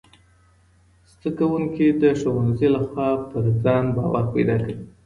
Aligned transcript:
زدهکوونکي 1.11 1.87
د 2.01 2.03
ښوونځي 2.19 2.67
له 2.75 2.81
خوا 2.87 3.09
پر 3.29 3.43
ځان 3.63 3.85
باور 3.95 4.25
پیدا 4.33 4.55
کوي. 4.65 4.77